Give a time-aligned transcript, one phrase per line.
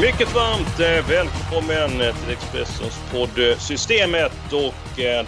[0.00, 4.74] Mycket varmt eh, välkommen eh, till Expressens podd eh, Systemet och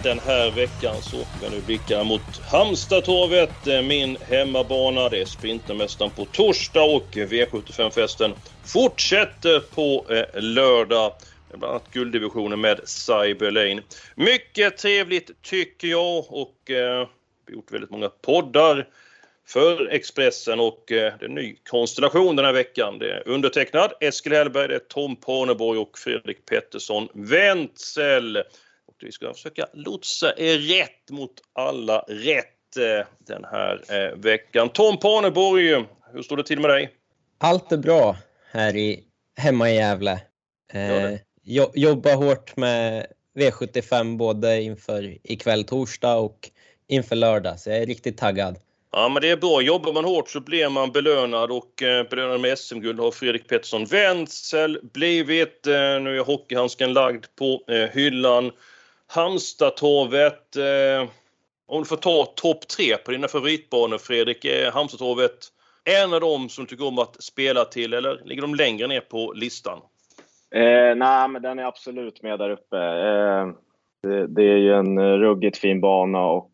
[0.03, 5.09] den här veckan så åker vi nu blicka mot Halmstadtorvet, min hemmabana.
[5.09, 11.13] Det är Sprintermästaren på torsdag och V75-festen fortsätter på lördag.
[11.49, 13.83] Bland annat gulddivisionen med Cyberlane.
[14.15, 17.09] Mycket trevligt tycker jag och vi har
[17.49, 18.87] gjort väldigt många poddar
[19.53, 22.99] för Expressen och eh, det är en ny konstellation den här veckan.
[22.99, 28.37] Det är undertecknad Eskil Hellberg, det är Tom Parneborg och Fredrik Pettersson Wentzell.
[28.87, 34.69] Och vi ska försöka lotsa er rätt mot alla rätt eh, den här eh, veckan.
[34.69, 36.91] Tom Parneborg, hur står det till med dig?
[37.39, 38.17] Allt är bra
[38.51, 39.05] här i,
[39.37, 40.21] hemma i Gävle.
[40.73, 41.19] Eh,
[41.75, 43.07] jobba hårt med
[43.39, 46.51] V75 både inför ikväll torsdag och
[46.89, 48.59] inför lördag, så jag är riktigt taggad.
[48.93, 49.63] Ja, men det är bra.
[49.63, 53.85] Jobbar man hårt så blir man belönad och eh, belönad med SM-guld har Fredrik Pettersson
[53.85, 55.67] Wenzel blivit.
[55.67, 58.51] Eh, nu är hockeyhandsken lagd på eh, hyllan.
[59.07, 60.57] Halmstadtorvet.
[60.57, 61.09] Eh,
[61.67, 65.49] om du får ta topp tre på dina favoritbanor Fredrik, är Halmstadtorvet
[65.85, 69.33] en av dem som tycker om att spela till eller ligger de längre ner på
[69.33, 69.79] listan?
[70.55, 72.77] Eh, nej, men den är absolut med där uppe.
[72.79, 73.49] Eh,
[74.03, 76.52] det, det, är ju en eh, ruggigt fin bana och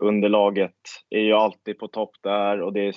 [0.00, 0.74] underlaget
[1.10, 2.94] är ju alltid på topp där och det är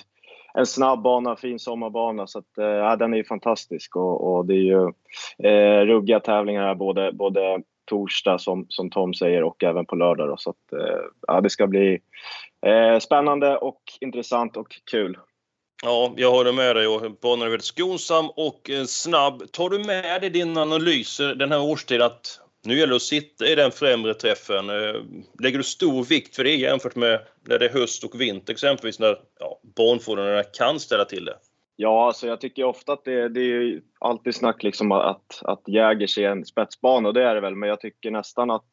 [0.54, 4.54] en snabb bana, fin sommarbana så att, äh, den är ju fantastisk och, och det
[4.54, 4.92] är ju
[5.48, 10.28] äh, ruggiga tävlingar här både, både torsdag som, som Tom säger och även på lördag
[10.28, 12.00] då, så att äh, ja, det ska bli
[12.66, 15.18] äh, spännande och intressant och kul.
[15.84, 16.86] Ja, jag håller med dig.
[17.22, 19.52] Banan är väldigt skonsam och snabb.
[19.52, 23.46] Tar du med dig din analyser den här årstiden att nu gäller det att sitta
[23.46, 24.70] i den främre träffen.
[24.70, 24.94] Eh,
[25.42, 28.98] lägger du stor vikt för det jämfört med när det är höst och vinter exempelvis
[28.98, 31.36] när ja, barnfordonen kan ställa till det?
[31.76, 36.18] Ja, alltså jag tycker ofta att det, det är alltid snack liksom att, att Jägers
[36.18, 38.68] är en spetsbana och det är det väl, men jag tycker nästan att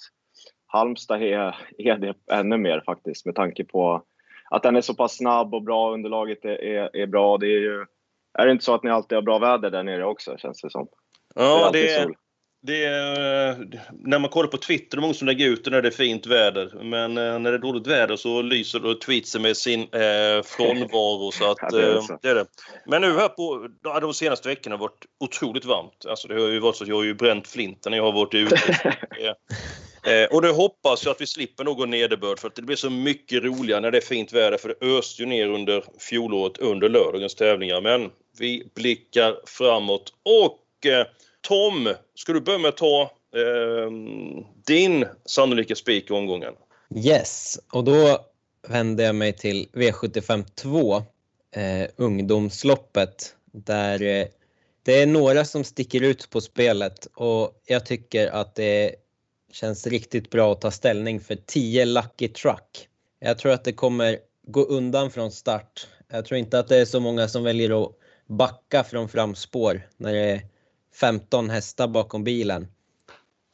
[0.66, 4.04] Halmstad är, är det ännu mer faktiskt med tanke på
[4.50, 7.38] att den är så pass snabb och bra, underlaget är, är, är bra.
[7.38, 7.86] Det är ju,
[8.34, 10.70] är det inte så att ni alltid har bra väder där nere också känns det
[10.70, 10.88] som?
[11.36, 12.14] Ja, det är, det det
[12.68, 15.88] är, när man kollar på Twitter, det är många som lägger ut det när det
[15.88, 16.84] är fint väder.
[16.84, 21.32] Men eh, när det är dåligt väder så lyser tweetsen med sin eh, frånvaro.
[21.32, 22.46] Så att, ja, det, är eh, det, är det.
[22.86, 23.68] Men nu här på
[24.02, 26.06] de senaste veckorna har varit otroligt varmt.
[26.10, 28.12] Alltså det har ju varit så att jag har ju bränt flinten när jag har
[28.12, 28.56] varit ute.
[30.04, 32.90] eh, och det hoppas jag att vi slipper någon nederbörd för att det blir så
[32.90, 36.90] mycket roligare när det är fint väder för det öste ju ner under fjolåret under
[36.90, 37.82] lördagens tävlingar.
[37.82, 41.06] Men vi blickar framåt och eh,
[41.42, 43.02] Tom, ska du börja med att ta
[43.36, 43.92] eh,
[44.66, 46.54] din sannolika spik i omgången?
[46.96, 48.20] Yes, och då
[48.68, 50.96] vänder jag mig till V75 2,
[51.56, 54.28] eh, ungdomsloppet, där eh,
[54.84, 58.96] det är några som sticker ut på spelet och jag tycker att det
[59.52, 62.88] känns riktigt bra att ta ställning för 10 Lucky Truck.
[63.20, 64.18] Jag tror att det kommer
[64.48, 65.88] gå undan från start.
[66.12, 67.92] Jag tror inte att det är så många som väljer att
[68.28, 70.42] backa från framspår när det är
[70.96, 72.68] 15 hästar bakom bilen.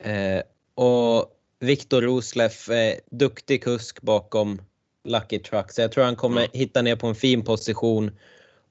[0.04, 0.42] Eh,
[0.76, 4.62] och Viktor Rosleff, eh, duktig kusk bakom
[5.04, 5.72] Lucky Truck.
[5.72, 8.12] Så jag tror han kommer hitta ner på en fin position.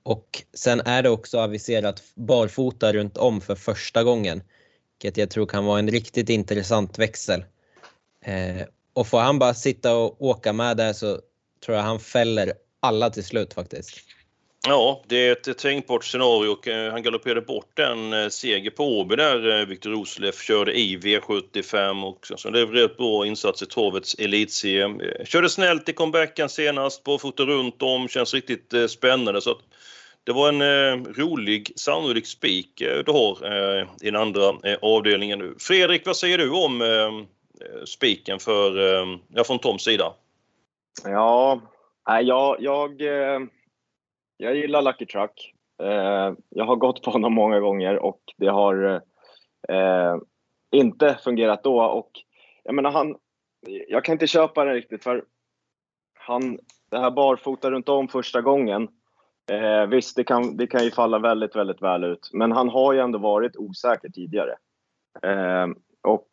[0.03, 4.43] Och sen är det också aviserat barfota runt om för första gången.
[4.93, 7.45] Vilket jag tror kan vara en riktigt intressant växel.
[8.25, 11.21] Eh, och får han bara sitta och åka med där så
[11.65, 13.91] tror jag han fäller alla till slut faktiskt.
[14.66, 19.16] Ja, det är ett tänkbart scenario eh, han galopperade bort en eh, seger på Åby
[19.16, 24.14] där eh, Viktor Rosleff körde i V75 och så det blev bra insats i Torvets
[24.14, 25.25] elitserie.
[25.25, 29.61] Körde snällt i comebacken senast, barfota runt om, känns riktigt spännande så att
[30.25, 33.46] det var en rolig sannolik spik du har
[34.02, 35.55] i den andra avdelningen nu.
[35.58, 37.26] Fredrik, vad säger du om
[37.84, 38.78] spiken för,
[39.34, 40.12] ja, från Toms sida?
[41.05, 41.61] Ja,
[42.22, 43.02] jag, jag
[44.37, 45.55] jag gillar Lucky Truck.
[45.83, 49.03] Eh, jag har gått på honom många gånger och det har
[49.69, 50.17] eh,
[50.71, 51.83] inte fungerat då.
[51.83, 52.11] Och
[52.65, 53.17] jag menar, han,
[53.89, 55.25] jag kan inte köpa det riktigt för
[56.19, 56.59] han,
[56.91, 58.89] det här barfota runt om första gången.
[59.51, 62.31] Eh, visst, det kan, det kan ju falla väldigt, väldigt väl ut.
[62.33, 64.55] Men han har ju ändå varit osäker tidigare.
[65.23, 65.67] Eh,
[66.03, 66.29] och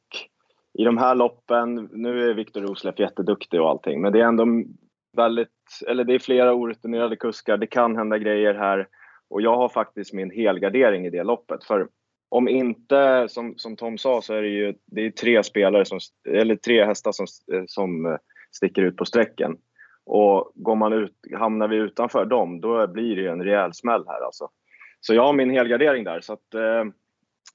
[0.73, 4.45] i de här loppen, nu är Viktor Rosleff jätteduktig och allting, men det är ändå
[5.13, 5.49] väldigt,
[5.87, 7.57] eller det är flera orutinerade kuskar.
[7.57, 8.87] Det kan hända grejer här.
[9.29, 11.63] Och jag har faktiskt min helgardering i det loppet.
[11.63, 11.87] För
[12.29, 15.99] om inte, som, som Tom sa, så är det ju det är tre spelare som,
[16.29, 17.27] eller tre hästar som,
[17.67, 18.17] som eh,
[18.51, 19.57] sticker ut på sträcken.
[20.05, 24.03] Och går man ut, hamnar vi utanför dem, då blir det ju en rejäl smäll
[24.07, 24.49] här alltså.
[24.99, 26.83] Så jag har min helgardering där, så att eh,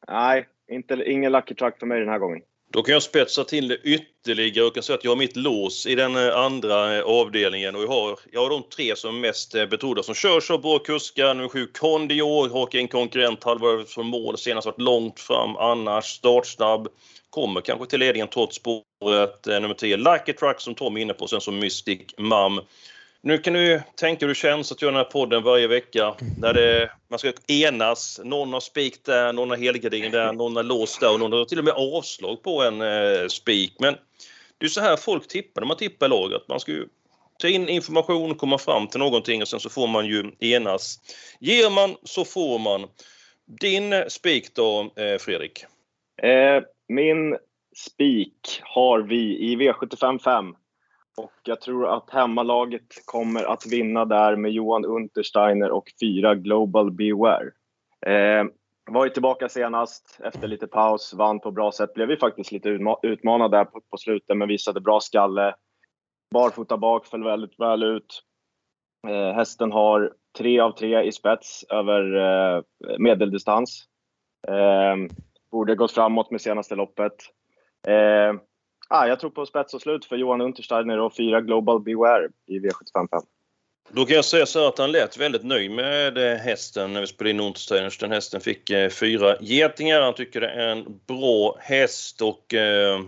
[0.08, 2.42] nej, inte, ingen Lucky Truck för mig den här gången.
[2.72, 5.86] Då kan jag spetsa till det ytterligare och kan säga att jag har mitt lås
[5.86, 9.20] i den eh, andra eh, avdelningen och jag har, jag har de tre som är
[9.20, 11.34] mest eh, betrodda som kör så bra kuskar.
[11.34, 16.88] Nummer sju Kondior, har en konkurrent halvvarvet från mål, senast varit långt fram annars, startsnabb.
[17.30, 19.46] Kommer kanske till ledningen trots spåret.
[19.46, 22.60] Nummer 10 Lucky Truck som Tom är inne på, sen som Mystic Mum.
[23.26, 26.14] Nu kan du tänka hur det känns att göra den här podden varje vecka.
[26.38, 28.20] Där det, man ska enas.
[28.24, 31.44] Någon har spik där, någon har helgardin där, någon har låst där och någon har
[31.44, 33.76] till och med avslag på en eh, spik.
[33.78, 33.94] Men
[34.58, 36.48] det är så här folk tippar när man tippar laget.
[36.48, 36.86] Man ska ju
[37.38, 41.00] ta in information, komma fram till någonting och sen så får man ju enas.
[41.40, 42.86] Ger man så får man.
[43.60, 45.64] Din spik då, eh, Fredrik?
[46.22, 47.36] Eh, min
[47.76, 50.54] spik har vi i V75 5
[51.16, 56.90] och jag tror att hemmalaget kommer att vinna där med Johan Untersteiner och fyra Global
[56.90, 57.50] Beware.
[58.06, 58.44] Eh,
[58.90, 61.94] var ju tillbaka senast efter lite paus, vann på bra sätt.
[61.94, 65.54] Blev ju faktiskt lite utmanad där på, på slutet men visade bra skalle.
[66.30, 68.22] Barfota bak, föll väldigt väl ut.
[69.08, 72.62] Eh, hästen har tre av tre i spets över eh,
[72.98, 73.84] medeldistans.
[74.48, 74.96] Eh,
[75.50, 77.14] borde gått framåt med senaste loppet.
[77.88, 78.40] Eh,
[78.88, 82.58] ah, jag tror på spets och slut för Johan Untersteiner och fyra Global Beware i
[82.58, 83.22] V755.
[83.88, 87.06] Då kan jag säga så att han lät väldigt nöjd med eh, hästen när vi
[87.06, 87.98] spelade in Untersteiners.
[87.98, 90.00] Den hästen fick eh, fyra getingar.
[90.00, 93.00] Han tycker det är en bra häst och eh,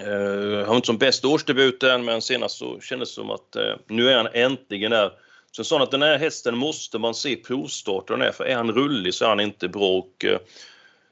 [0.00, 3.74] eh, han var inte som bäst årsdebuten men senast så kändes det som att eh,
[3.88, 5.12] nu är han äntligen där.
[5.56, 8.72] Sen sa han att den här hästen måste man se provstarten är för är han
[8.72, 9.98] rullig så är han inte bra.
[9.98, 10.38] Och, eh,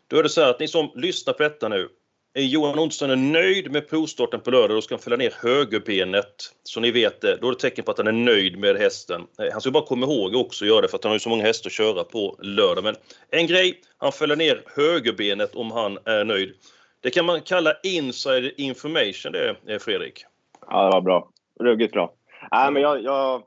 [0.06, 1.88] då är det så här att ni som lyssnar på detta nu
[2.34, 6.34] Johan Olsson är nöjd med provstarten på lördag, då ska han fälla ner högerbenet.
[6.62, 9.26] Så ni vet det, då är det tecken på att han är nöjd med hästen.
[9.38, 11.20] Eh, han ska bara komma ihåg också att göra det för att han har ju
[11.20, 12.84] så många hästar att köra på lördag.
[12.84, 12.94] Men
[13.30, 16.54] en grej, han fäller ner högerbenet om han är nöjd.
[17.00, 20.24] Det kan man kalla inside information det, eh, Fredrik.
[20.68, 21.30] Ja, det var bra.
[21.60, 22.12] Ruggigt bra.
[22.50, 23.02] Nej, men jag...
[23.02, 23.42] jag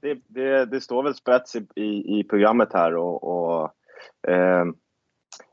[0.00, 3.70] det, det, det, står väl spets i, i, i programmet här och, och
[4.30, 4.64] eh,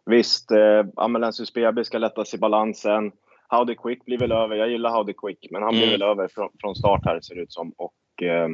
[0.06, 3.12] Visst, eh, Amalensius BB ska lättas i balansen.
[3.50, 4.56] Howdy Quick blir väl över.
[4.56, 5.92] Jag gillar Howdy Quick, men han blir mm.
[5.92, 7.74] väl över från, från, start här ser det ut som.
[7.78, 8.50] Och eh,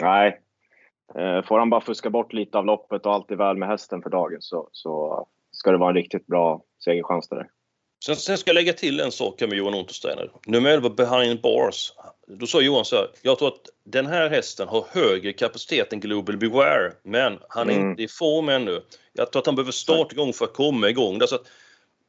[0.00, 0.40] nej,
[1.18, 4.02] eh, får han bara fuska bort lite av loppet och allt är väl med hästen
[4.02, 7.48] för dagen så, så ska det vara en riktigt bra segerchans där.
[8.06, 10.30] Sen, sen ska jag lägga till en sak med Johan Untersteiner.
[10.46, 11.92] Nummer 11, Behind Bars.
[12.26, 16.00] Då sa Johan så här, jag tror att den här hästen har högre kapacitet än
[16.00, 17.90] Global Beware, men han är mm.
[17.90, 18.82] inte i form ännu.
[19.12, 21.18] Jag tror att han behöver starta igång för att komma igång.
[21.18, 21.46] Där, så att,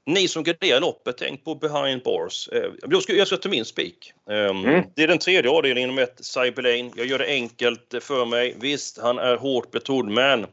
[0.06, 2.50] ni som garderar loppet, tänk på behind bars.
[2.51, 4.13] Eh, jag ska, jag ska ta min spik.
[4.25, 4.83] Um, mm.
[4.95, 6.92] Det är den tredje avdelningen inom ett Cyberlane.
[6.95, 8.56] Jag gör det enkelt för mig.
[8.59, 10.45] Visst, han är hårt betrodd, men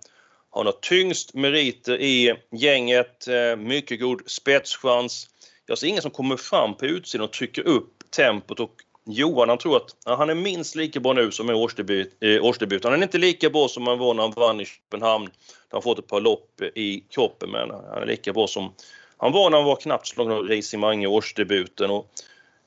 [0.50, 3.28] han har tyngst meriter i gänget.
[3.28, 5.28] Eh, mycket god spetschans.
[5.66, 9.58] Jag ser ingen som kommer fram på utsidan och trycker upp tempot och Johan han
[9.58, 12.84] tror att ja, han är minst lika bra nu som i årsdebut, eh, årsdebut.
[12.84, 15.24] Han är inte lika bra som han var när han vann i Köpenhamn.
[15.68, 18.72] Han har fått ett par lopp i kroppen men han är lika bra som
[19.16, 21.90] han var när han var knappt slagen av Racing Mange i årsdebuten.
[21.90, 22.10] Och,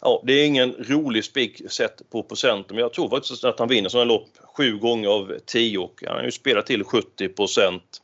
[0.02, 3.68] ja, det är ingen rolig spik sett på procenten men jag tror faktiskt att han
[3.68, 8.02] vinner sådana lopp sju gånger av tio och han har ju spelat till 70 procent.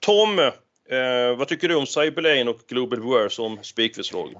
[0.00, 0.50] Tom,
[0.88, 4.34] eh, vad tycker du om Cyberlane och Global War som spikförslag?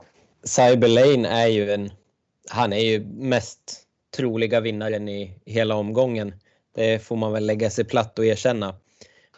[0.44, 1.90] Cyberlane är ju en
[2.48, 3.80] han är ju mest
[4.16, 6.34] troliga vinnaren i hela omgången.
[6.74, 8.74] Det får man väl lägga sig platt och erkänna.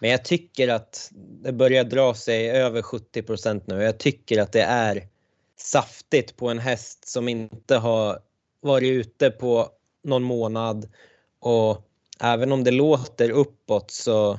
[0.00, 1.10] Men jag tycker att
[1.42, 3.82] det börjar dra sig över 70% nu.
[3.82, 5.08] Jag tycker att det är
[5.56, 8.18] saftigt på en häst som inte har
[8.60, 9.68] varit ute på
[10.04, 10.92] någon månad
[11.40, 11.86] och
[12.20, 14.38] även om det låter uppåt så,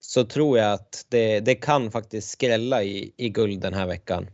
[0.00, 4.30] så tror jag att det, det kan faktiskt skrälla i, i guld den här veckan.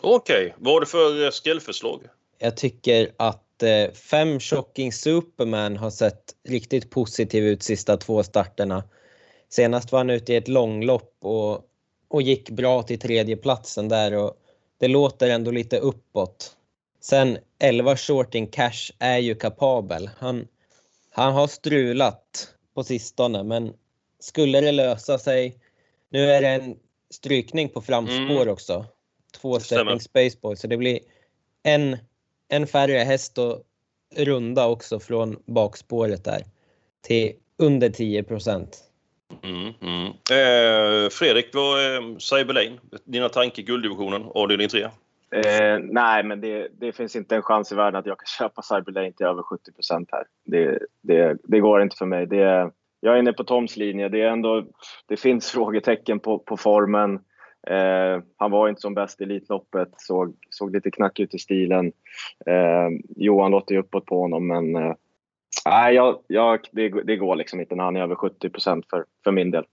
[0.00, 0.52] Okej, okay.
[0.58, 2.00] vad har du för skrällförslag?
[2.38, 8.84] Jag tycker att eh, fem Shocking Superman har sett riktigt positiv ut sista två starterna.
[9.48, 11.60] Senast var han ute i ett långlopp och,
[12.08, 14.34] och gick bra till tredjeplatsen där och
[14.80, 16.56] det låter ändå lite uppåt.
[17.00, 20.10] Sen 11 Shorting Cash är ju kapabel.
[20.18, 20.48] Han,
[21.10, 23.72] han har strulat på sistone, men
[24.20, 25.54] skulle det lösa sig.
[26.10, 26.76] Nu är det en
[27.10, 28.48] strykning på framspår Mm.
[28.48, 28.84] också.
[29.40, 30.98] Två stepping spaceboy, så det blir
[31.62, 31.96] en,
[32.48, 33.62] en färre häst och
[34.16, 36.42] runda också från bakspåret där
[37.00, 38.84] till under 10 procent.
[39.42, 40.06] Mm, mm.
[40.06, 42.78] Eh, Fredrik, vad är Cyberlane?
[43.04, 44.82] Dina tankar gulddivisionen, avdelning 3?
[45.30, 48.62] Eh, nej, men det, det finns inte en chans i världen att jag kan köpa
[48.62, 50.24] Cyberlane till över 70% här.
[50.44, 52.26] Det, det, det går inte för mig.
[52.26, 54.08] Det, jag är inne på Toms linje.
[54.08, 54.64] Det, är ändå,
[55.06, 57.14] det finns frågetecken på, på formen.
[57.66, 61.92] Eh, han var inte som bäst i Elitloppet, såg, såg lite knackig ut i stilen.
[62.46, 64.94] Eh, Johan låter ju uppåt på honom, men eh,
[65.64, 68.50] nej, jag, jag, det, det går liksom inte när han är över 70
[68.90, 69.64] för, för min del.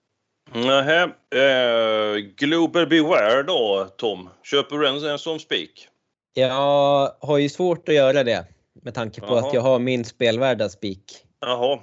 [0.53, 1.03] Nähä.
[1.03, 4.29] Eh, Global Beware då, Tom?
[4.43, 5.87] Köper du en, en som spik?
[6.33, 8.45] Jag har ju svårt att göra det
[8.83, 9.39] med tanke på Jaha.
[9.39, 11.03] att jag har min spelvärda spik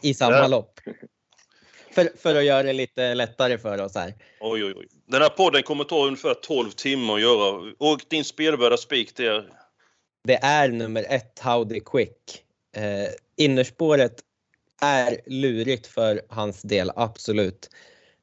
[0.03, 0.47] i samma Ja.
[0.49, 0.81] lopp.
[1.93, 4.15] För, för att göra det lite lättare för oss här.
[4.41, 4.89] Oj, oj, oj.
[5.07, 7.73] Den här podden kommer ta ungefär 12 timmar att göra.
[7.79, 9.49] Och din spelvärda spik där?
[10.25, 12.45] Det är nummer ett, Howdy Quick.
[12.77, 14.21] Eh, innerspåret
[14.81, 17.71] är lurigt för hans del, absolut.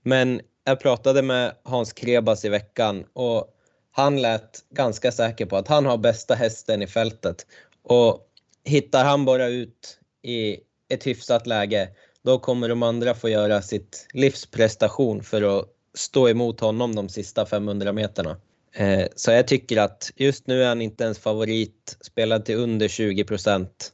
[0.03, 3.55] Men jag pratade med Hans Krebas i veckan och
[3.91, 7.45] han lät ganska säker på att han har bästa hästen i fältet.
[7.83, 8.27] Och
[8.63, 10.57] hittar han bara ut i
[10.89, 11.89] ett hyfsat läge,
[12.23, 17.45] då kommer de andra få göra sitt livsprestation för att stå emot honom de sista
[17.45, 18.38] 500 meterna.
[18.73, 22.88] Eh, Så jag tycker att just nu är han inte ens favorit, spelad till under
[22.88, 23.93] 20 procent.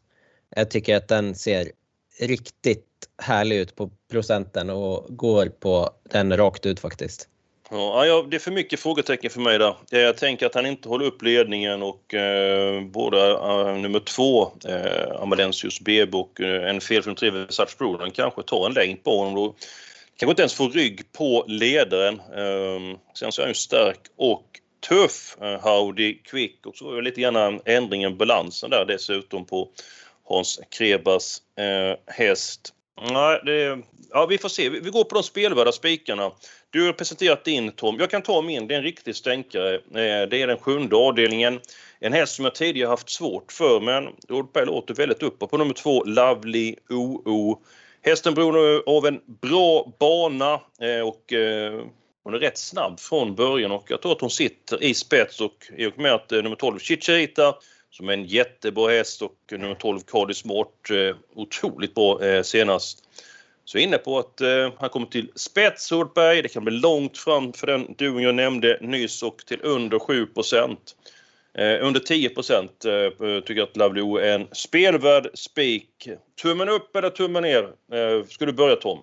[0.56, 1.72] Jag tycker att den ser
[2.20, 2.86] riktigt
[3.18, 7.30] härlig ut på procenten och går på den rakt ut faktiskt.
[7.70, 9.76] Ja, ja, det är för mycket frågetecken för mig där.
[9.92, 14.52] Eh, jag tänker att han inte håller upp ledningen och eh, både eh, nummer två,
[14.68, 19.18] eh, Amalensius Bebo och eh, en felfri tre Versace Broden kanske tar en längd på
[19.18, 19.36] honom.
[19.36, 19.56] Då
[20.18, 22.20] kanske inte ens får rygg på ledaren.
[22.20, 24.46] Eh, sen så är han ju stark och
[24.88, 29.70] tuff, eh, Howdy Quick och så var det lite grann ändringen, balansen där dessutom på
[30.24, 32.74] Hans Krebas eh, häst.
[33.12, 33.78] Nej, det,
[34.10, 34.70] ja, vi får se.
[34.70, 36.32] Vi, vi går på de spelvärda spikarna.
[36.76, 38.00] Du har presenterat din Tom.
[38.00, 38.68] Jag kan ta min.
[38.68, 39.76] Det är en riktig stänkare.
[39.76, 41.60] Eh, det är den sjunde avdelningen.
[42.00, 45.74] En häst som jag tidigare haft svårt för men Oldberg låter väldigt uppåt på nummer
[45.74, 47.62] två Lovely OO.
[48.02, 51.82] Hästen beror av en bra bana eh, och eh,
[52.24, 55.72] hon är rätt snabb från början och jag tror att hon sitter i spets och
[55.78, 57.56] i och med att nummer 12 Chicharita
[57.92, 60.90] som är en jättebra häst och nummer 12 Cardi Smart
[61.36, 63.05] otroligt bra senast
[63.66, 66.42] så jag är inne på att eh, han kommer till spets Hultberg.
[66.42, 70.28] Det kan bli långt fram för den duon jag nämnde nyss och till under 7
[71.58, 76.10] eh, Under 10 eh, eh, tycker jag att Lovely O är en spelvärd spik.
[76.42, 77.64] Tummen upp eller tummen ner?
[77.64, 79.00] Eh, ska du börja Tom?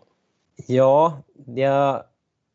[0.67, 2.03] Ja, jag,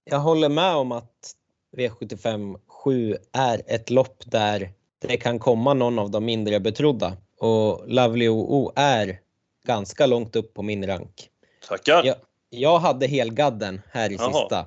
[0.03, 1.33] jag håller med om att
[1.77, 4.69] V75 7 är ett lopp där
[5.07, 7.17] det kan komma någon av de mindre betrodda.
[7.39, 9.19] Och Lovely O är
[9.65, 11.29] ganska långt upp på min rank.
[11.67, 12.03] Tackar.
[12.05, 12.15] Ja.
[12.49, 14.33] Jag hade helgadden här i Jaha.
[14.33, 14.65] sista.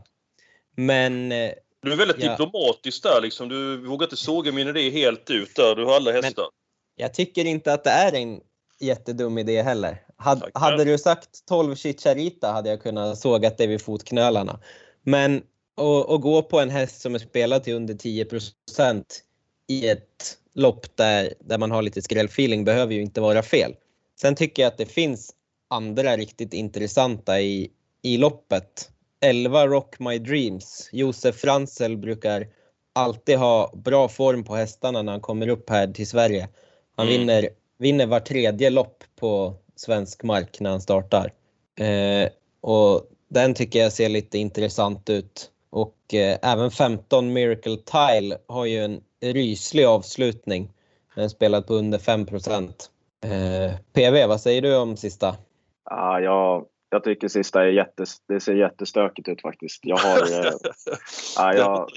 [0.76, 1.28] Men
[1.82, 2.30] Du är väldigt Ja.
[2.30, 3.48] diplomatisk där liksom.
[3.48, 5.76] Du vågar inte såga min idé helt ut där.
[5.76, 6.44] Du har alla hästar.
[6.96, 8.40] jag tycker inte att det är en
[8.80, 10.02] jättedum idé heller.
[10.16, 10.60] Had, Tackar.
[10.60, 14.60] hade du sagt 12 Chicharita hade jag kunnat sågat dig vid fotknölarna.
[15.02, 15.42] Men
[16.08, 19.04] att gå på en häst som är spelad till under 10%
[19.66, 23.74] i ett lopp där, där man har lite skrällfeeling behöver ju inte vara fel.
[24.20, 25.30] Sen tycker jag att det finns
[25.70, 27.70] andra riktigt intressanta i,
[28.02, 28.90] i loppet.
[29.20, 30.88] 11 Rock My Dreams.
[30.92, 32.46] Josef Fransel brukar
[32.92, 36.48] alltid ha bra form på hästarna när han kommer upp här till Sverige.
[36.96, 37.20] Han Mm.
[37.20, 37.48] vinner,
[37.78, 41.32] vinner var tredje lopp på svensk mark när han startar.
[41.78, 42.28] Eh,
[42.60, 45.50] och den tycker jag ser lite intressant ut.
[45.70, 50.72] Och eh, även 15 Miracle Tile har ju en ryslig avslutning.
[51.14, 52.26] Den spelad på under 5
[53.24, 55.36] eh, PV, vad säger du om sista?
[55.90, 59.80] Ja, jag, jag tycker sista är jättes, det ser jättestökigt ut faktiskt.
[59.82, 60.52] Jag har, eh,
[61.36, 61.88] ja, jag,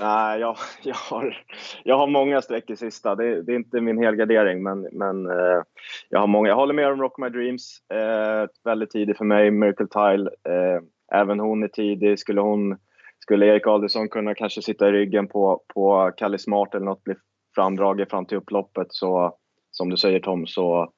[0.00, 1.44] nej, jag, jag, har,
[1.84, 3.14] jag har många streck i sista.
[3.14, 5.62] Det, det är inte min helgardering, men, men eh,
[6.08, 6.48] jag har många.
[6.48, 7.80] Jag håller med om Rock My Dreams.
[7.92, 9.50] Eh, väldigt tidig för mig.
[9.50, 10.30] Miracle Tile.
[10.48, 10.82] Eh,
[11.20, 12.18] även hon är tidig.
[12.18, 12.78] Skulle, hon,
[13.18, 17.14] skulle Erik Adelsson kunna kanske sitta i ryggen på, på Kalle Smart eller något, bli
[17.54, 19.36] framdraget fram till upploppet så,
[19.70, 20.92] som du säger Tom, så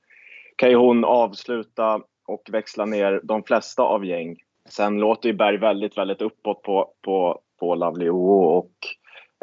[0.59, 4.37] kan ju hon avsluta och växla ner de flesta av gäng.
[4.69, 8.45] Sen låter ju Berg väldigt, väldigt uppåt på, på, på Lovely OO.
[8.45, 8.73] Och,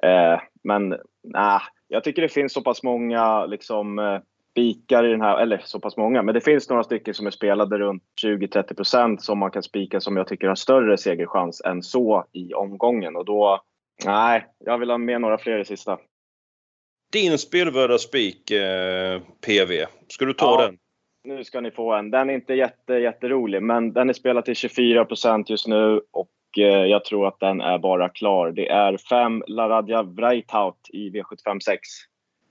[0.08, 0.90] eh, men
[1.24, 4.20] nej, jag tycker det finns så pass många liksom, eh,
[4.52, 7.32] spikar i den här, eller så pass många, men det finns några stycken som är
[7.32, 12.26] spelade runt 20-30% som man kan spika som jag tycker har större segerchans än så
[12.32, 13.16] i omgången.
[13.16, 13.62] Och då,
[14.06, 16.00] nej, jag vill ha med några fler i sista.
[17.12, 20.78] Din spelvärda spik, eh, PV, ska du ta ja, den?
[21.26, 22.12] Nu ska ni få en.
[22.12, 26.86] Den är inte jätte, jätterolig, men den är spelad till 24% just nu och eh,
[26.86, 28.52] jag tror att den är bara klar.
[28.52, 31.80] Det är 5 Laradja Vreithout i V75 6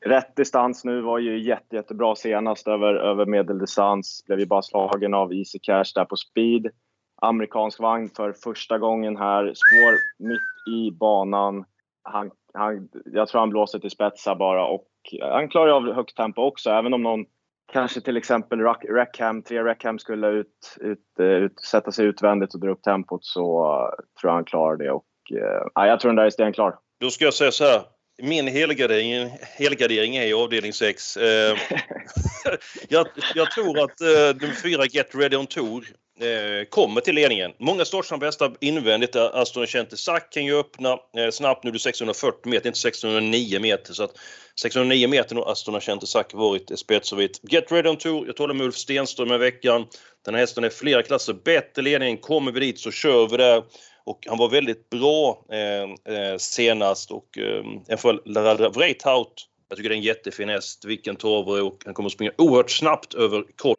[0.04, 4.25] rätt distans nu var ju jätte, jättebra senast över, över medeldistans.
[4.26, 6.71] Blev ju bara slagen av Easy Cash där på speed.
[7.23, 9.45] Amerikansk vagn för första gången här.
[9.45, 11.64] Spår mitt i banan.
[12.02, 14.87] Han, han, jag tror han blåser till spetsar bara och
[15.21, 16.71] han klarar av högt tempo också.
[16.71, 17.25] Även om någon,
[17.75, 22.71] kanske till exempel Rackham, tre Rackham skulle ut, ut, ut, sätta sig utvändigt och dra
[22.71, 23.43] upp tempot så
[24.21, 24.90] tror jag han klarar det.
[24.90, 26.75] Och, uh, jag tror den där är stenklar.
[27.00, 27.83] Då ska jag säga så här
[28.23, 31.16] min helgardering, helgardering är i avdelning 6.
[31.16, 31.25] Eh,
[32.88, 35.85] jag, jag, tror att eh, nummer 4, Get Ready On Tour,
[36.21, 37.52] eh, kommer till ledningen.
[37.59, 39.16] Många startar som bästa invändigt.
[39.16, 41.64] Aston Chente Sack kan ju öppna eh, snabbt.
[41.64, 43.92] Nu är det 640 meter, inte 609 meter.
[43.92, 44.16] Så att
[44.61, 47.40] 609 meter har Aston Chente Sack varit spetsovit.
[47.42, 49.87] Get Ready On Tour, jag talar med Ulf Stenström i veckan.
[50.25, 52.18] Den här hästen är flera klasser bättre ledningen.
[52.18, 53.62] Kommer vi dit så kör vi där.
[54.06, 59.49] Och han var väldigt bra eh, eh senast och eh, en Vreithout.
[59.68, 62.71] Jag tycker det är en jättefin häst, vilken torvare och han kommer att springa oerhört
[62.71, 63.78] snabbt över kort.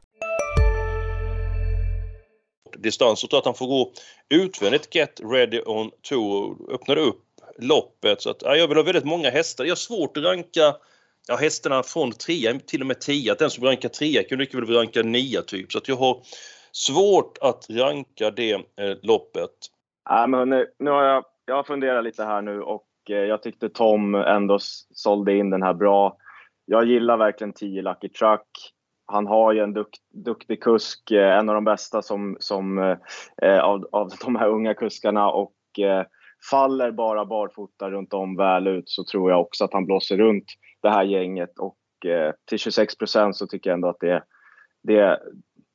[2.81, 3.91] Distans så tror jag att han får gå
[4.29, 6.57] utvändigt Get Ready On Tour.
[6.73, 7.23] Öppnar upp
[7.57, 8.21] loppet.
[8.21, 9.63] Så att, ja, jag vill ha väldigt många hästar.
[9.63, 10.75] Jag har svårt att ranka
[11.27, 13.35] ja, hästarna från 3 till och med tia.
[13.35, 15.71] Den som rankar trea kan mycket väl ranka nia typ.
[15.71, 16.21] Så att jag har
[16.71, 19.51] Svårt att ranka det eh, loppet.
[20.09, 23.43] Ja, men nu, nu har jag, jag har funderat lite här nu och eh, jag
[23.43, 24.57] tyckte Tom ändå
[24.93, 26.17] sålde in den här bra.
[26.65, 28.47] Jag gillar verkligen 10 Lucky Truck.
[29.11, 32.97] Han har ju en dukt, duktig kusk, eh, en av de bästa som, som, eh,
[33.41, 36.05] eh, av, av de här unga kuskarna och eh,
[36.49, 40.45] faller bara barfota runt om väl ut så tror jag också att han blåser runt
[40.81, 44.23] det här gänget och eh, till 26 procent så tycker jag ändå att det,
[44.83, 45.19] det,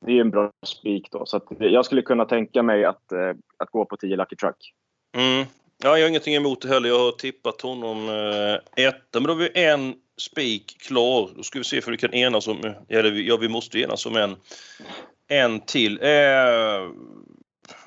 [0.07, 1.27] det är en bra spik då.
[1.27, 4.72] Så jag skulle kunna tänka mig att, eh, att gå på 10 Lucky Truck.
[5.16, 5.46] Mm.
[5.83, 6.88] Ja, jag har ingenting emot det heller.
[6.88, 9.20] Jag har tippat honom eh, etta.
[9.20, 11.31] Men då har vi en spik klar.
[11.37, 14.16] Då ska vi se om vi kan enas om, eller ja, vi måste enas om
[14.16, 14.37] en,
[15.29, 15.98] en till.
[16.02, 16.90] Eh,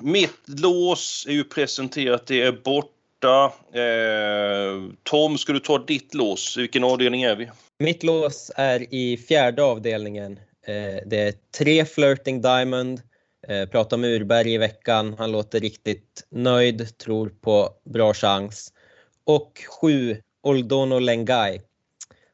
[0.00, 3.52] mitt lås är ju presenterat, det är borta.
[3.74, 6.56] Eh, Tom, ska du ta ditt lås?
[6.56, 7.50] I Vilken avdelning är vi?
[7.78, 10.32] Mitt lås är i fjärde avdelningen.
[10.66, 13.00] Eh, det är tre Flirting Diamond.
[13.48, 15.14] Eh, pratade med Urberg i veckan.
[15.18, 18.72] Han låter riktigt nöjd, tror på bra chans.
[19.24, 21.60] Och sju Oldono Lengai.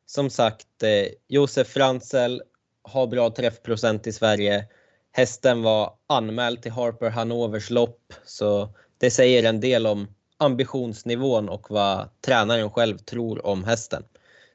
[0.06, 2.42] Som sagt, eh, Josef Franzel
[2.82, 4.64] har bra träffprocent i Sverige.
[5.12, 11.70] Hästen var anmäld till Harper Hanovers lopp så det säger en del om ambitionsnivån och
[11.70, 14.02] vad tränaren själv tror om hästen.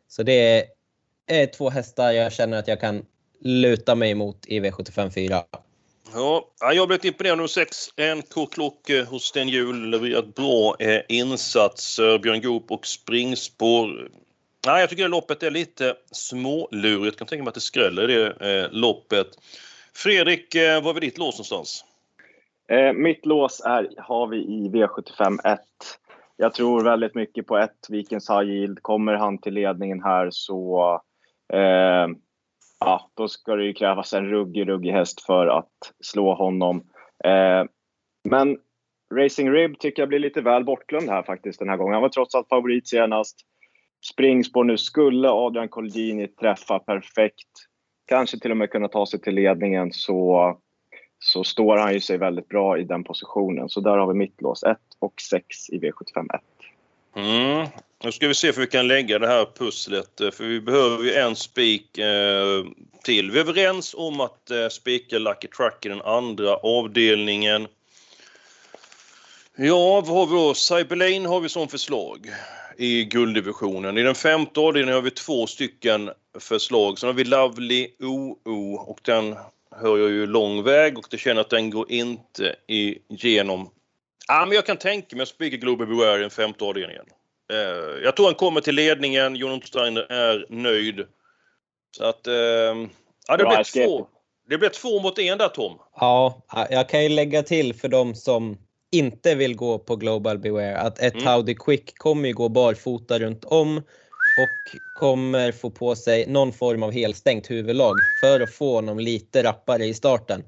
[0.07, 0.65] Så det
[1.27, 3.05] är två hästar jag känner att jag kan
[3.39, 5.43] luta mig mot i V75 4.
[6.13, 9.89] Ja, jag har blivit imponerad nummer 6, NK Klock hos Sten Hjul.
[9.89, 12.19] Levererat bra eh, insatser.
[12.19, 14.11] Björn Goop och springspår.
[14.65, 17.05] Nej, jag tycker att loppet är lite smålurigt.
[17.05, 19.27] Jag kan tänka mig att det skräller det eh, loppet.
[19.95, 21.85] Fredrik, eh, var är ditt lås någonstans?
[22.69, 25.59] Eh, mitt lås är, har vi i V75 1.
[26.37, 28.81] Jag tror väldigt mycket på ett Vikens High Yield.
[28.81, 31.01] Kommer han till ledningen här så
[31.53, 32.07] eh,
[32.79, 36.77] ja, då ska det ju krävas en ruggig, ruggig häst för att slå honom.
[37.23, 37.63] Eh,
[38.29, 38.57] men
[39.13, 41.93] Racing Rib tycker jag blir lite väl bortglömd här faktiskt den här gången.
[41.93, 43.45] Han var trots allt favorit senast.
[44.01, 44.77] Springspår nu.
[44.77, 47.47] Skulle Adrian Colgjini träffa perfekt,
[48.07, 50.57] kanske till och med kunna ta sig till ledningen, så,
[51.19, 53.69] så står han ju sig väldigt bra i den positionen.
[53.69, 56.41] Så där har vi mitt lås 1 och 6 i V75 1.
[57.15, 57.67] Mm.
[58.03, 61.03] Nu ska vi se för vi kan lägga det här pusslet, eh, för vi behöver
[61.03, 62.65] ju en spik eh,
[63.03, 63.31] till.
[63.31, 67.67] Vi är överens om att eh, spika Lucky Truck i den andra avdelningen.
[69.57, 70.53] Ja, vad har vi då?
[70.53, 72.29] Cyberlane har vi som förslag.
[72.77, 73.97] i gulddivisionen.
[73.97, 76.99] I den femte avdelningen har vi två stycken förslag.
[76.99, 79.35] Sen har vi Lovely OO och den
[79.75, 83.69] hör jag ju lång väg och det känner att den går inte igenom.
[84.27, 87.05] Ja, men jag kan tänka mig att spika Global Beware i den femte avdelningen.
[87.53, 89.35] Eh, jag tror han kommer till ledningen.
[89.35, 91.05] Jon Steiner är nöjd.
[91.97, 92.27] Så att...
[92.27, 92.33] Eh,
[93.27, 94.07] ja, det blir två.
[94.49, 95.79] Det blir två mot en där Tom.
[95.95, 98.57] Ja, jag kan ju lägga till för de som
[98.91, 101.27] inte vill gå på Global Beware att ett mm.
[101.27, 103.77] Howdy Quick kommer ju gå barfota runt om
[104.37, 109.43] och kommer få på sig någon form av helstängt huvudlag för att få honom lite
[109.43, 110.43] rappare i starten.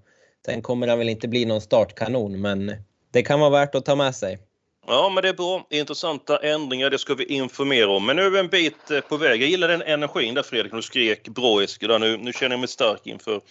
[0.46, 2.76] Sen kommer han väl inte bli någon startkanon men
[3.12, 4.40] det kan vara värt att ta med sig.
[4.88, 5.68] Ja, men det är bra.
[5.70, 8.06] Intressanta ändringar, det ska vi informera om.
[8.06, 9.42] Men nu är vi en bit eh, på väg.
[9.42, 12.00] Jag gillar den energin där Fredrik, du skrek bra Eskil.
[12.00, 13.42] Nu, nu känner jag mig stark inför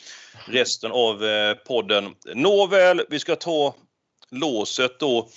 [0.48, 2.14] resten av eh, podden.
[2.34, 3.74] Nåväl, vi ska ta
[4.32, 5.28] låset då.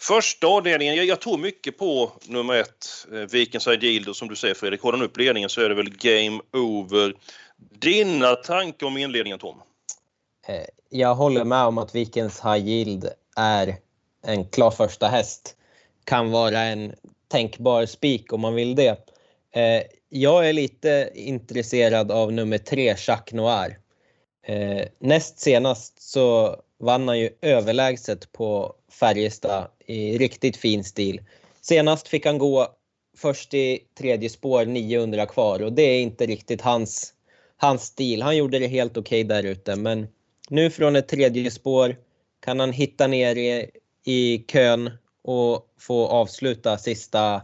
[0.00, 4.14] Första avdelningen, jag, jag tror mycket på nummer ett, eh, Vikens Ideal.
[4.14, 7.14] Som du säger Fredrik, håller upp ledningen så är det väl game over.
[7.78, 9.62] Dina tankar om inledningen Tom?
[10.48, 13.76] Eh, jag håller med om att Vikens High Yield är
[14.26, 15.56] en klar första häst
[16.04, 16.94] kan vara en
[17.28, 18.98] tänkbar spik om man vill det.
[19.52, 23.78] Eh, jag är lite intresserad av nummer tre, Jacques Noir.
[24.46, 31.20] Eh, näst senast så vann han ju överlägset på Färjestad i riktigt fin stil.
[31.60, 32.68] Senast fick han gå
[33.16, 37.14] först i tredje spår 900 kvar och det är inte riktigt hans,
[37.56, 38.22] hans stil.
[38.22, 40.06] Han gjorde det helt okej okay där ute men
[40.48, 41.96] nu från ett tredje spår
[42.44, 43.70] kan han hitta ner i
[44.06, 44.90] i kön
[45.22, 47.42] och få avsluta sista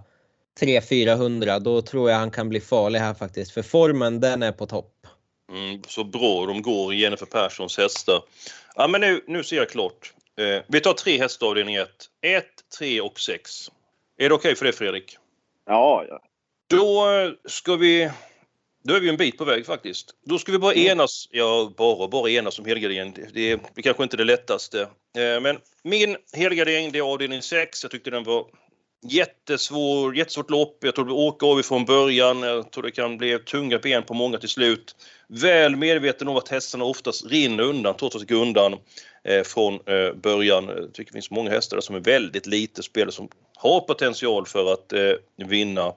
[0.61, 3.53] 300-400 då tror jag han kan bli farlig här faktiskt.
[3.53, 5.07] För formen den är på topp.
[5.51, 8.23] Mm, så bra de går Jennifer Perssons hästar.
[8.74, 10.12] Ja men nu, nu ser jag klart.
[10.38, 11.88] Eh, vi tar tre hästar avdelning 1.
[12.22, 12.44] 1,
[12.78, 13.68] 3 och 6.
[14.18, 15.16] Är det okej okay för det Fredrik?
[15.66, 16.20] Ja, ja.
[16.70, 17.06] Då
[17.44, 18.11] ska vi
[18.85, 20.11] då är vi en bit på väg faktiskt.
[20.24, 20.87] Då ska vi bara mm.
[20.87, 23.14] enas, ja bara bara enas om helgardering.
[23.35, 24.80] Det, det kanske inte är det lättaste.
[25.16, 27.82] Eh, men min helgardering det är avdelning 6.
[27.82, 28.46] Jag tyckte den var
[29.03, 30.79] jättesvår, jättesvårt lopp.
[30.81, 32.43] Jag tror vi åker av ifrån början.
[32.43, 34.97] Jag tror det kan bli tunga ben på många till slut.
[35.29, 38.77] Väl medveten om att hästarna oftast rinner undan trots att det går undan
[39.25, 40.69] eh, från eh, början.
[40.69, 44.73] Jag tycker det finns många hästar som är väldigt lite spelare som har potential för
[44.73, 44.93] att
[45.37, 45.95] vinna.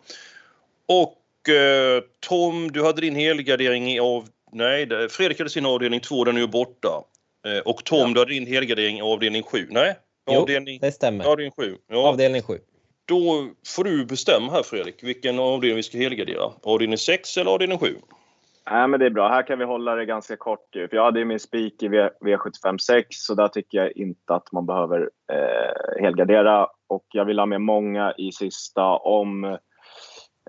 [0.88, 4.28] Och eh, Tom, du hade din helgardering av...
[4.52, 7.04] Nej, Fredrik hade sin avdelning 2, den är ju borta.
[7.46, 8.14] Eh, och Tom, ja.
[8.14, 9.68] du hade din helgardering av avdelning 7.
[9.72, 9.96] Nej?
[10.26, 11.26] Avdelning, jo, det stämmer.
[11.26, 11.78] Avdelning 7.
[11.88, 12.08] Ja.
[12.08, 12.60] Avdelning 7.
[13.06, 16.52] Då får du bestämma här Fredrik, vilken avdelning vi ska helgardera.
[16.64, 17.96] Avdelning 6 eller avdelning 7?
[18.72, 19.28] Nej, men det är bra.
[19.28, 20.70] Här kan vi hålla det ganska kort.
[20.72, 24.66] För jag hade ju min spik i V75-6, så där tycker jag inte att man
[24.66, 26.68] behöver eh, helgardera.
[26.88, 29.58] Och jag vill ha med många i sista om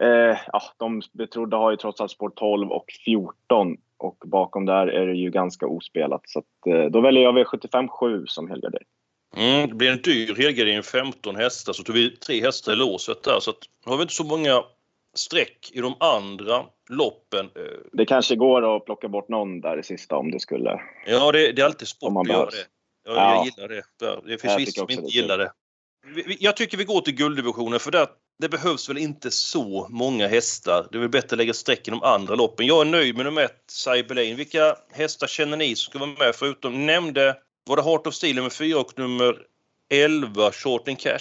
[0.01, 4.87] Eh, ja, de betrodda har ju trots allt spår 12 och 14 och bakom där
[4.87, 6.21] är det ju ganska ospelat.
[6.25, 8.88] Så att, eh, då väljer jag V75 7 som helgardering.
[9.37, 13.22] Mm, det blir en dyr helgardering, 15 hästar, så tog vi tre hästar i låset
[13.22, 13.40] där.
[13.40, 14.64] Så att, har vi inte så många
[15.14, 17.51] streck i de andra loppen.
[17.92, 20.81] Det kanske går att plocka bort någon där i sista om det skulle...
[21.07, 22.66] Ja, det, det är alltid sport att göra det.
[23.05, 23.35] Ja, ja.
[23.35, 24.31] Jag gillar det.
[24.31, 25.53] Det finns vissa som inte gillar det.
[26.40, 28.07] Jag tycker vi går till gulddivisionen för där
[28.38, 30.88] det behövs väl inte så många hästar.
[30.90, 32.66] Det är väl bättre att lägga streck i de andra loppen.
[32.66, 34.35] Jag är nöjd med nummer ett, Cyberlane.
[34.35, 38.37] Vilka hästar känner ni som ska vara med förutom, nämnde, var det Heart of Steel
[38.37, 39.37] nummer 4 och nummer
[39.90, 41.20] 11, Shorting Cash?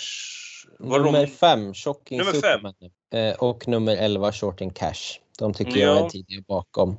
[0.80, 2.74] Var nummer 5, Shocking nummer Superman.
[3.12, 3.34] Fem.
[3.40, 5.20] Och nummer 11, Shorting Cash.
[5.40, 5.86] De tycker ja.
[5.88, 6.98] jag är tidiga bakom.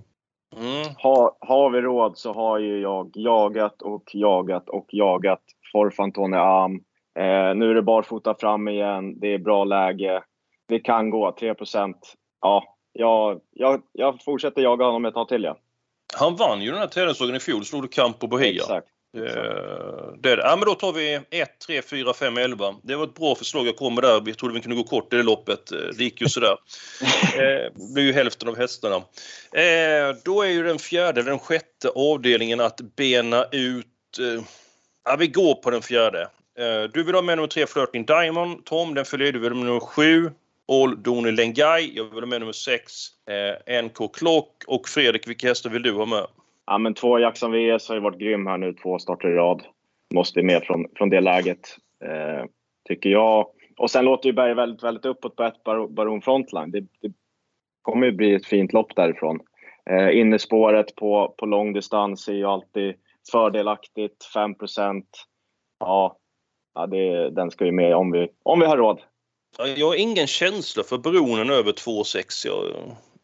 [0.57, 0.95] Mm.
[1.03, 6.81] Ha, har vi råd så har ju jag jagat och jagat och jagat Forfantone Am
[7.19, 9.21] Eh, nu är det barfota fram igen.
[9.21, 10.23] Det är bra läge.
[10.69, 11.31] Det kan gå.
[11.31, 11.95] 3%
[12.41, 15.45] Ja, jag, jag, jag fortsätter jaga honom ett tag till.
[15.45, 15.57] Ja.
[16.15, 17.65] Han vann ju den här tävlingsdagen i fjol.
[17.65, 18.51] Slog du Campo Bohia.
[18.51, 18.89] Exakt.
[19.17, 20.43] Eh, det, det.
[20.43, 22.75] Ja, men då tar vi 1, 3, 4, 5, 11.
[22.83, 24.21] Det var ett bra förslag jag kom med där.
[24.21, 25.73] Vi trodde vi kunde gå kort i det loppet.
[25.73, 26.57] Eh, det gick ju sådär.
[27.35, 29.03] eh, det blir ju hälften av hästarna.
[30.25, 33.87] Då är ju den fjärde, den sjätte avdelningen att bena ut.
[35.05, 36.29] Ja, vi går på den fjärde.
[36.93, 38.65] Du vill ha med nummer 3 Flirting Diamond.
[38.65, 39.39] Tom, den följer du.
[39.39, 40.31] vill ha med nummer 7
[40.69, 41.93] All Doni Lengai.
[41.95, 42.93] Jag vill ha med nummer 6
[43.67, 44.63] eh, NK Klock.
[44.67, 46.27] Och Fredrik, vilka hästar vill du ha med?
[46.67, 49.63] Ja, men två Jackson VS har ju varit grym här nu, två starter i rad.
[50.15, 52.45] Måste med från, från det läget, eh,
[52.89, 53.47] tycker jag.
[53.79, 56.71] Och sen låter ju Berg väldigt, väldigt uppåt på ett Baron Frontline.
[56.71, 57.13] Det, det
[57.83, 59.41] kommer ju bli ett fint lopp därifrån.
[59.91, 62.95] Eh, innespåret på, på lång distans är ju alltid
[63.33, 64.55] fördelaktigt, 5
[65.79, 66.17] Ja,
[66.75, 69.01] ja det, den ska ju med om vi, om vi har råd.
[69.77, 72.47] Jag har ingen känsla för Bronen över 2,6.
[72.47, 72.65] Jag,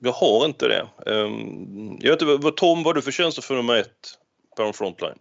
[0.04, 1.10] jag har inte det.
[1.10, 4.18] Ehm, jag vet inte, Tom, vad har du för känsla för nummer ett
[4.56, 5.18] på en frontline?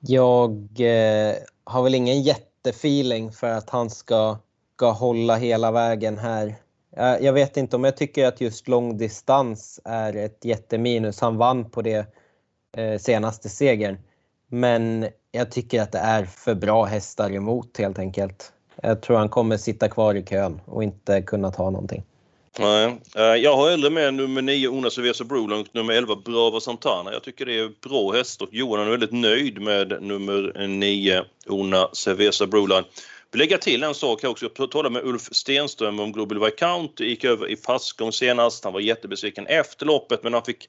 [0.00, 4.38] Jag eh, har väl ingen jättefeeling för att han ska,
[4.76, 6.54] ska hålla hela vägen här.
[6.96, 11.20] Jag, jag vet inte om jag tycker att just långdistans är ett jätteminus.
[11.20, 12.06] Han vann på det
[12.76, 13.98] eh, senaste segern.
[14.48, 18.52] Men jag tycker att det är för bra hästar emot helt enkelt.
[18.82, 22.02] Jag tror han kommer sitta kvar i kön och inte kunna ta någonting.
[22.58, 27.12] Nej, eh, jag har hellre med nummer 9 Ona Cerveza Broline nummer 11 Brava Santana.
[27.12, 31.88] Jag tycker det är bra häst och Johan är väldigt nöjd med nummer 9 Ona
[31.92, 32.84] Cerveza Broline.
[33.32, 34.50] Vi lägger till en sak här också.
[34.56, 37.04] Jag talade med Ulf Stenström om Global Viscount.
[37.04, 38.64] Gick över i fastgång senast.
[38.64, 40.68] Han var jättebesviken efter loppet men han fick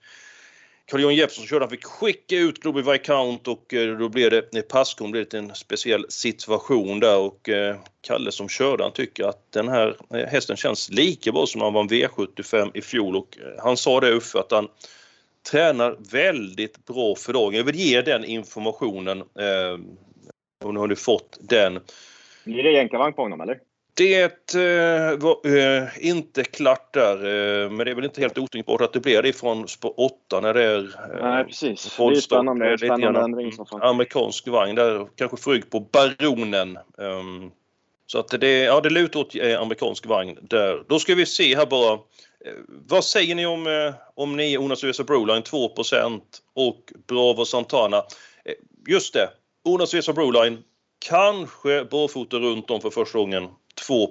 [0.92, 4.62] Carl-Johan Jeppsson körde, han fick skicka ut Global Viscount och eh, då blev det, eh,
[4.62, 9.52] passkon, blev det en speciell situation där och eh, Kalle som körde han tycker att
[9.52, 9.96] den här
[10.28, 14.40] hästen känns lika bra som han vann V75 i fjol och han sa det Uffe
[14.40, 14.68] att han
[15.52, 17.54] tränar väldigt bra för dagen.
[17.54, 19.18] Jag vill ge den informationen.
[19.20, 19.80] Eh,
[20.64, 21.80] och nu har ni fått den.
[22.44, 23.60] Blir det jänkarvagn på honom eller?
[23.94, 28.82] Det eh, var eh, inte klart där, eh, men det är väl inte helt otänkbart
[28.82, 31.98] att det blir det från spår 8 när det är eh, Nej, precis.
[31.98, 33.82] Det är spännande, spännande ändring som fan.
[33.82, 36.78] Amerikansk vagn där, kanske får rygg på Baronen.
[36.98, 37.52] Um,
[38.08, 40.84] så att det, ja, det lutar åt eh, amerikansk vagn där.
[40.88, 41.94] Då ska vi se här bara.
[41.94, 45.72] Eh, vad säger ni om, om ni Onas USA Broline 2
[46.54, 48.04] och Bravo Santana?
[48.88, 49.30] Just det,
[49.64, 50.58] Onas USA Broline
[51.10, 53.48] kanske barfota runt om för första gången
[53.88, 54.08] 2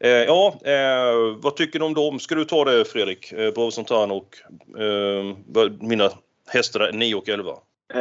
[0.00, 2.18] eh, Ja, eh, vad tycker du om dem?
[2.18, 3.32] Ska du ta det Fredrik?
[3.32, 4.36] Eh, Bravo Santana och
[4.78, 6.10] eh, mina
[6.48, 7.50] hästar 9 och 11.
[7.94, 8.00] Eh,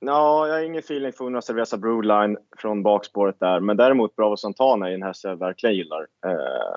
[0.00, 3.60] ja, jag har ingen feeling för Una Cerveza Broodline från bakspåret där.
[3.60, 6.06] Men däremot Bravo Santana är en häst jag verkligen gillar.
[6.26, 6.76] Eh,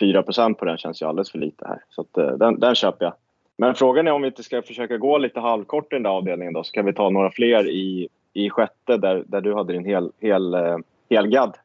[0.00, 0.22] 4
[0.54, 1.84] på den känns ju alldeles för lite här.
[1.88, 3.14] Så att, eh, den, den köper jag.
[3.56, 6.54] Men frågan är om vi inte ska försöka gå lite halvkort i den där avdelningen
[6.54, 6.64] då.
[6.64, 10.12] Så kan vi ta några fler i, i sjätte där, där du hade din hel,
[10.20, 10.78] hel, eh,
[11.10, 11.56] helgad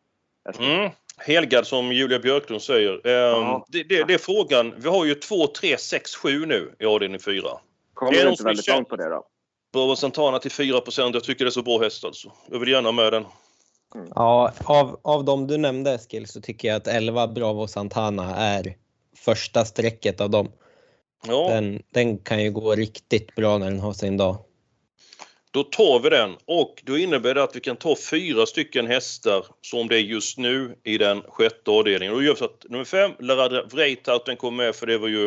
[0.59, 0.91] Mm.
[1.17, 2.93] Helgad som Julia Björklund säger.
[2.93, 4.73] Eh, det, det, det, är frågan.
[4.77, 7.43] Vi har ju 2, 3, 6, 7 nu i avdelning 4.
[7.93, 9.23] Kommer du inte väldigt långt på det då?
[9.73, 12.31] Bravo Santana till 4% Jag tycker det är så bra häst alltså.
[12.51, 13.25] Jag vill gärna med den.
[13.95, 14.07] Mm.
[14.15, 18.75] Ja, av, av de du nämnde Eskil så tycker jag att 11 Bravo Santana är
[19.15, 20.51] första strecket av dem.
[21.27, 21.49] Ja.
[21.49, 24.37] Den, den kan ju gå riktigt bra när den har sin dag.
[25.53, 29.45] Då tar vi den och då innebär det att vi kan ta fyra stycken hästar
[29.61, 32.15] som det är just nu i den sjätte avdelningen.
[32.15, 35.25] Då gör så att nummer fem, Larada Vreitaut, kommer med för det var ju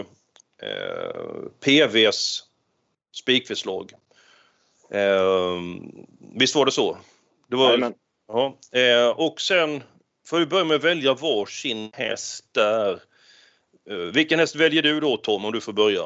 [0.62, 2.43] eh, PVs
[3.15, 3.93] spikförslag.
[4.91, 5.61] Eh,
[6.35, 6.99] visst var det så?
[7.49, 7.93] Det var,
[8.29, 9.83] ja, eh, och sen
[10.27, 12.93] får vi börja med att välja varsin häst där.
[13.91, 16.05] Eh, vilken häst väljer du då Tom om du får börja?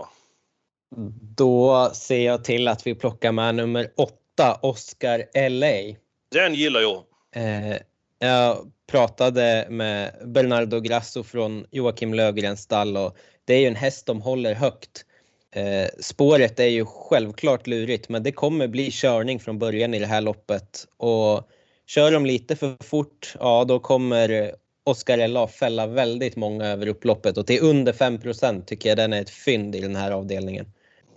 [1.36, 5.96] Då ser jag till att vi plockar med nummer 8, Oscar LA.
[6.32, 7.04] Den gillar jag.
[7.34, 7.76] Eh,
[8.18, 14.06] jag pratade med Bernardo Grasso från Joakim Lövgrens stall och det är ju en häst
[14.06, 15.04] de håller högt.
[15.52, 20.06] Eh, spåret är ju självklart lurigt men det kommer bli körning från början i det
[20.06, 21.48] här loppet och
[21.86, 27.38] kör de lite för fort, ja då kommer Oscar LA fälla väldigt många över upploppet
[27.38, 30.66] och till under 5% tycker jag den är ett fynd i den här avdelningen.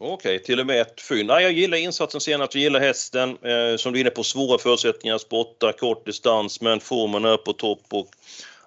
[0.06, 1.28] Okej, till och med ett fynd.
[1.28, 4.58] Nej, jag gillar insatsen senast, jag gillar hästen eh, som du är inne på, svåra
[4.58, 7.82] förutsättningar, spotta, kort distans, men formen är på topp.
[7.92, 8.08] Och,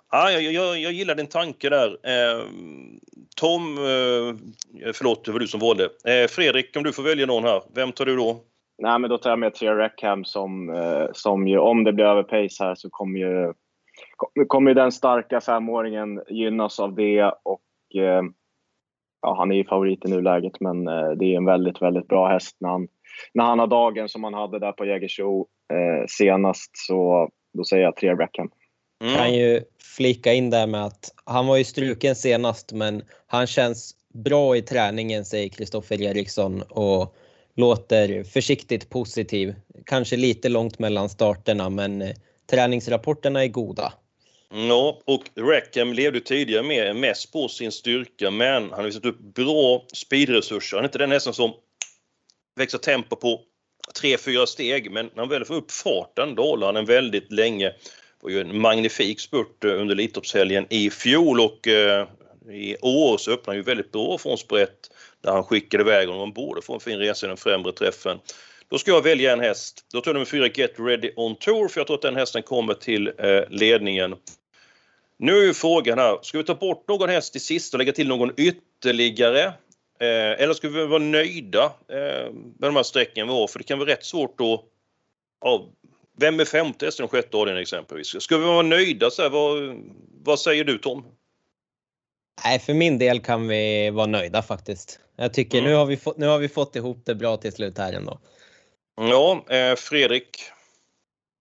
[0.09, 1.89] ah, jag, jag, jag gillar din tanke där.
[2.03, 2.45] Eh,
[3.37, 5.85] Tom, eh, förlåt, det var du som valde.
[5.85, 8.41] Eh, Fredrik, om du får välja någon här, vem tar du då?
[8.79, 12.05] Nej, men då tar jag med Tria Rackham som, eh, som ju, om det blir
[12.05, 13.53] över pace här så kommer ju,
[14.47, 18.23] kommer ju den starka femåringen gynnas av det och eh,
[19.27, 22.29] ja, han är ju favorit i nuläget, men eh, det är en väldigt, väldigt bra
[22.29, 22.89] häst när han,
[23.35, 26.71] när han har dagen som han hade där på Jägersro eh, senast.
[26.75, 28.51] Så då säger jag tre Brackham.
[29.05, 29.17] Mm.
[29.17, 29.63] Kan ju
[29.97, 34.63] flika in där med att han var ju struken senast, men han känns bra i
[34.63, 37.17] träningen, säger Kristoffer Eriksson och
[37.55, 39.55] låter försiktigt positiv.
[39.87, 42.11] Kanske lite långt mellan starterna, men eh,
[42.51, 43.93] träningsrapporterna är goda.
[44.55, 49.19] Ja, och Rackham levde tidigare med mest på sin styrka, men han har visat upp
[49.19, 50.77] bra speedresurser.
[50.77, 51.55] Han är inte den hästen som
[52.57, 53.41] växer tempo på
[54.03, 57.69] 3-4 steg, men när han väl får upp farten då håller han den väldigt länge.
[57.69, 57.75] Det
[58.21, 62.09] var ju en magnifik spurt eh, under Elitloppshelgen i fjol och eh,
[62.51, 66.21] i år så öppnar han ju väldigt bra från sprätt där han skickade iväg honom.
[66.21, 68.19] Han borde få en fin resa i den främre träffen.
[68.69, 69.85] Då ska jag välja en häst.
[69.93, 72.43] Då tar jag nummer fyra Get Ready On Tour för jag tror att den hästen
[72.43, 74.15] kommer till eh, ledningen.
[75.19, 77.93] Nu är ju frågan här, ska vi ta bort någon häst i sista och lägga
[77.93, 79.45] till någon ytterligare?
[80.01, 83.47] Eh, eller ska vi vara nöjda eh, med de här strecken vi har?
[83.47, 84.61] För det kan vara rätt svårt att...
[85.41, 85.67] Ja,
[86.19, 88.23] vem är femte hästen och sjätte avdelningen exempelvis?
[88.23, 89.11] Ska vi vara nöjda?
[89.11, 89.77] Så här, vad,
[90.25, 91.05] vad säger du Tom?
[92.45, 95.01] Nej, för min del kan vi vara nöjda faktiskt.
[95.17, 95.71] Jag tycker Mm.
[95.71, 98.19] nu, har vi fått, nu har vi fått ihop det bra till slut här ändå.
[98.97, 100.29] Ja, eh, Fredrik.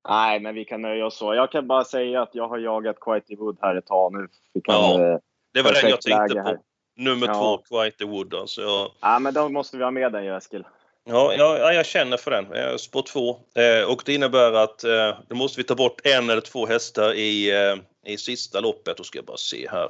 [0.10, 1.34] Nej, men vi kan nöja oss så.
[1.36, 4.28] Jag kan bara säga att jag har jagat Quitey Wood här ett tag nu.
[4.54, 4.94] Ja.
[4.94, 5.18] eh,
[5.54, 6.58] Det var den jag tänkte på.
[6.98, 7.34] Nummer Ja.
[7.34, 8.34] två, Quite Wood.
[8.34, 10.64] Alltså, jag, ja, men då måste vi ha med den ju, Eskil.
[11.06, 12.54] ja, ja, ja, jag känner för den.
[12.54, 13.30] Eh, Spår två.
[13.56, 17.14] Eh, och det innebär att eh, då måste vi ta bort en eller två hästar
[17.14, 18.98] i, eh, i sista loppet.
[18.98, 19.90] Då ska jag bara se här.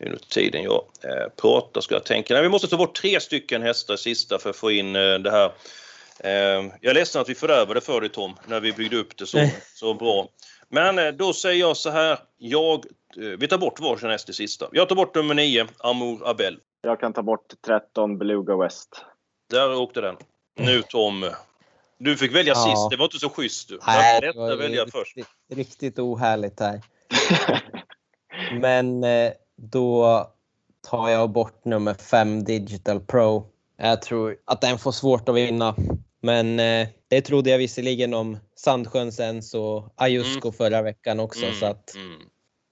[0.00, 2.34] Under tiden jag eh, pratar ska jag tänka.
[2.34, 5.14] Nej, vi måste ta bort tre stycken hästar i sista för att få in eh,
[5.18, 5.52] det här.
[6.24, 6.30] Eh,
[6.80, 9.48] jag är ledsen att vi fördärvade för dig Tom, när vi byggde upp det så,
[9.74, 10.28] så bra.
[10.68, 12.18] Men eh, då säger jag så här.
[12.38, 12.84] Jag,
[13.16, 14.68] eh, vi tar bort varsin häst i sista.
[14.72, 16.58] Jag tar bort nummer 9, Amour Abel.
[16.82, 19.04] Jag kan ta bort 13 Beluga West.
[19.50, 20.16] Där åkte den.
[20.58, 21.30] Nu Tom.
[21.98, 22.64] Du fick välja Ja.
[22.64, 22.90] sist.
[22.90, 23.78] Det var inte så schysst du.
[23.86, 25.16] Nej, det det var välja ju först.
[25.16, 26.80] riktigt, riktigt ohärligt här.
[28.60, 30.26] Men eh, då
[30.90, 33.46] tar jag bort nummer 5 Digital Pro.
[33.76, 35.74] Jag tror att den får svårt att vinna.
[36.22, 41.52] Men eh, det trodde jag visserligen om Sandsjöns Ens och Ayusko förra veckan också.
[41.52, 42.20] Så att mm.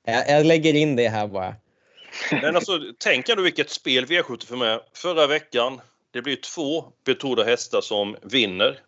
[0.06, 1.54] jag, jag lägger in det här bara.
[2.42, 4.80] Men alltså, tänk ändå vilket spel V75 är.
[4.94, 8.80] Förra veckan, det blir två betrodda hästar som vinner.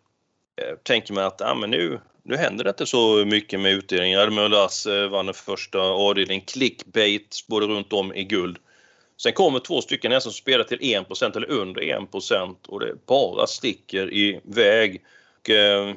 [0.61, 4.19] Eh, tänker man att ah, men nu, nu händer det inte så mycket med utdelningen.
[4.19, 6.45] Almölas eh, vann den första avdelningen.
[6.45, 8.57] Clickbait både runt om i guld.
[9.17, 13.47] Sen kommer två stycken nästan som spelar till 1% eller under 1% och det bara
[13.47, 15.01] sticker iväg.
[15.39, 15.95] Och, eh,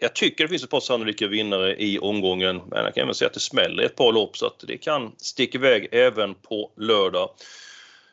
[0.00, 3.26] jag tycker det finns ett par sannolika vinnare i omgången, men jag kan även säga
[3.26, 7.30] att det smäller ett par lopp så att det kan sticka iväg även på lördag.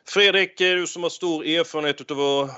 [0.08, 2.50] Fredrik, du som har stor erfarenhet av att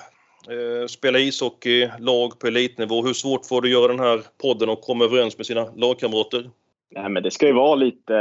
[0.50, 3.02] eh, spela ishockey, lag på elitnivå.
[3.02, 6.50] Hur svårt får du göra den här podden och komma överens med sina lagkamrater?
[6.90, 8.14] Nej, men det ska ju vara lite,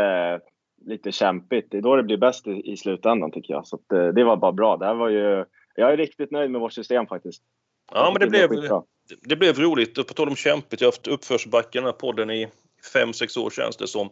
[0.85, 1.71] lite kämpigt.
[1.71, 3.67] Det är då det blir bäst i, i slutändan tycker jag.
[3.67, 4.77] Så att, eh, det var bara bra.
[4.77, 7.43] Det här var ju, jag är riktigt nöjd med vårt system faktiskt.
[7.91, 8.83] Ja, men det blev, skitbra.
[9.21, 9.97] det blev roligt.
[9.97, 12.47] Och på tal om kämpigt, jag har haft uppförsbacke i den här podden i
[12.93, 14.09] fem sex år känns det som.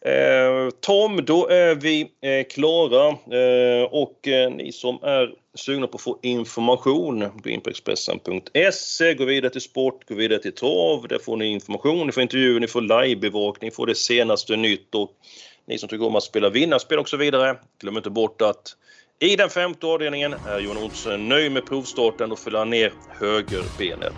[0.00, 3.08] Eh, Tom, då är vi eh, klara.
[3.08, 9.14] Eh, och eh, ni som är sugna på att få information, gå in på Expressen.se,
[9.14, 11.08] gå vidare till sport, gå vidare till trav.
[11.08, 14.94] Där får ni information, ni får intervjuer, ni får livebevakning, ni får det senaste nytt.
[14.94, 15.10] Och
[15.66, 18.76] ni som tycker om att spela vinnarspel och så vidare, glöm inte bort att
[19.20, 24.14] i den femte avdelningen är Johan Olsson nöjd med provstarten och fyller ner högerbenet.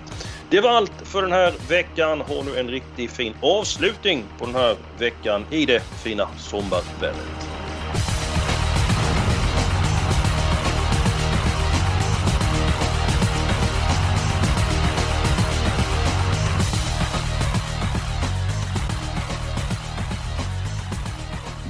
[0.51, 2.21] Det var allt för den här veckan.
[2.21, 7.56] Ha nu en riktigt fin avslutning på den här veckan i det fina sommarvädret.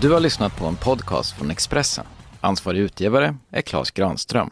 [0.01, 2.05] Du har lyssnat på en podcast från Expressen.
[2.41, 4.51] Ansvarig utgivare är Klas Granström.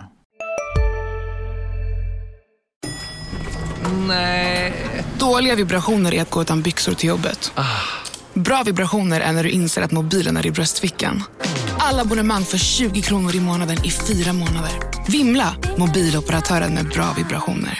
[4.09, 4.73] Nej.
[5.19, 7.53] Dåliga vibrationer är att gå utan byxor till jobbet.
[8.35, 11.23] Bra vibrationer är när du inser att mobilen är i bröstfickan.
[11.79, 14.73] Alla abonnemang för 20 kronor i månaden i fyra månader.
[15.09, 15.57] Vimla!
[15.79, 17.73] Mobiloperatören med bra vibrationer.